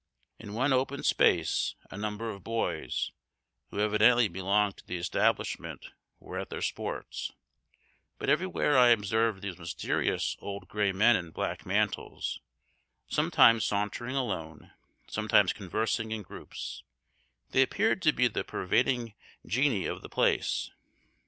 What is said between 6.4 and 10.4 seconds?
their sports, but everywhere I observed those mysterious